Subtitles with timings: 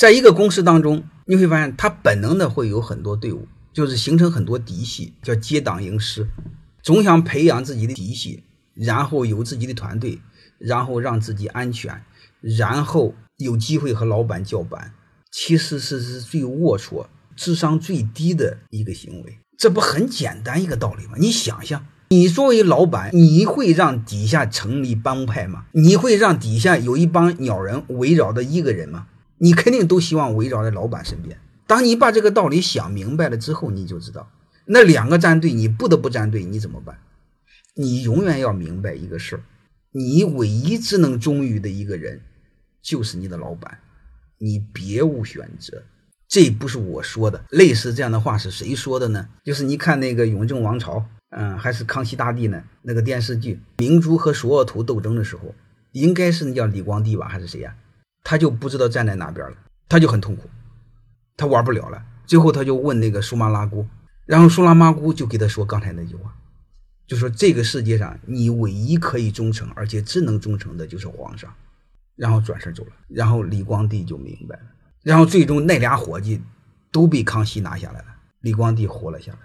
[0.00, 6.26] 在一个公司当中，你会发现他本能的会有很多队伍，就是形成很多嫡系，叫结党营私，
[6.82, 8.42] 总想培养自己的嫡系，
[8.72, 10.18] 然后有自己的团队，
[10.56, 12.02] 然后让自己安全，
[12.40, 14.94] 然后有机会和老板叫板。
[15.30, 17.04] 其实是是最龌龊、
[17.36, 19.38] 智商最低的一个行为。
[19.58, 21.12] 这不很简单一个道理吗？
[21.18, 25.66] 你想想，你作为老板，你会让底下成立帮派吗？
[25.72, 29.08] 你会让底下有一帮鸟人围绕着一个人吗？
[29.42, 31.38] 你肯定都希望围绕在老板身边。
[31.66, 34.30] 当你把这个道理想明白了之后，你就知道，
[34.66, 36.98] 那两个站队你不得不站队，你怎么办？
[37.74, 39.42] 你永远要明白一个事儿：
[39.92, 42.20] 你唯一只能忠于的一个人，
[42.82, 43.78] 就是你的老板，
[44.38, 45.82] 你别无选择。
[46.28, 49.28] 这不是我说的，类似这样的话是谁说的呢？
[49.42, 50.98] 就是你看那个《雍正王朝》，
[51.30, 52.62] 嗯，还是康熙大帝呢？
[52.82, 55.54] 那个电视剧，明珠和索额图斗争的时候，
[55.92, 57.74] 应该是那叫李光地吧，还是谁呀？
[58.22, 59.56] 他就不知道站在哪边了，
[59.88, 60.48] 他就很痛苦，
[61.36, 62.02] 他玩不了了。
[62.26, 63.86] 最后他就问那个苏麻拉姑，
[64.24, 66.32] 然后苏拉麻姑就给他说刚才那句话，
[67.06, 71.52] 就说这个世界上你唯一可以忠诚而且只能忠诚的就是皇上，
[72.14, 72.92] 然后转身走了。
[73.08, 74.62] 然后李光地就明白了，
[75.02, 76.40] 然后最终那俩伙计
[76.92, 78.06] 都被康熙拿下来了，
[78.40, 79.38] 李光地活了下来。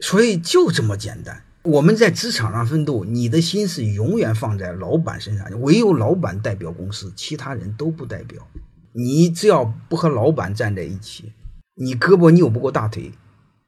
[0.00, 1.44] 所以就这么简单。
[1.64, 8.44] 我们在职场上奋斗，你的心思永远放在老板身上，唯有老板代表公司，其他人都不代表。
[8.92, 11.32] 你只要不和老板站在一起，
[11.76, 13.12] 你胳膊扭不过大腿，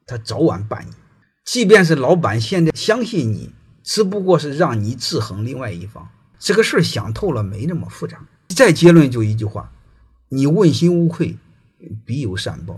[0.05, 0.91] 他早晚绊你。
[1.45, 6.09] 即便是老板现在相信你，只不过是让你制衡另外一方。
[6.37, 8.27] 这个事儿想透了，没那么复杂。
[8.49, 9.71] 再结论就一句话：
[10.27, 11.37] 你问心无愧，
[12.05, 12.77] 必有善报。